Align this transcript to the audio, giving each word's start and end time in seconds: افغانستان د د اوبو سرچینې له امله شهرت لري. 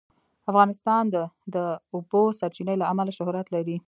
افغانستان 0.51 1.03
د 1.13 1.17
د 1.55 1.57
اوبو 1.95 2.21
سرچینې 2.39 2.75
له 2.81 2.85
امله 2.91 3.11
شهرت 3.17 3.47
لري. 3.55 3.77